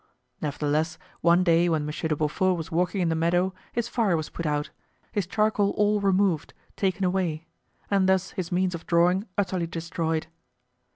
[0.41, 4.31] Nevertheless, one day when Monsieur de Beaufort was walking in the meadow his fire was
[4.31, 4.71] put out,
[5.11, 7.45] his charcoal all removed, taken away;
[7.91, 10.25] and thus his means of drawing utterly destroyed.